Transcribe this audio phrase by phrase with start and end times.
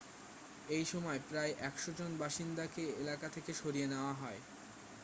[0.67, 4.39] এই সময় প্রায় 100 জন বাসিন্দাকে এলাকা থেকে সরিয়ে নিয়ে যাওয়া হয়